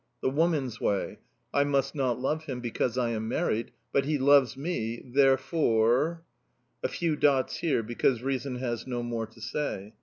[0.23, 1.19] The woman's way:
[1.53, 6.23] "I must not love him, because I am married; but he loves me therefore"...
[6.83, 9.93] A few dots here, because reason has no more to say.